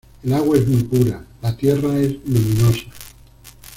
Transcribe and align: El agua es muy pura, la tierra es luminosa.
El 0.23 0.33
agua 0.33 0.57
es 0.57 0.67
muy 0.67 0.81
pura, 0.81 1.23
la 1.43 1.55
tierra 1.55 1.95
es 1.99 2.15
luminosa. 2.25 2.91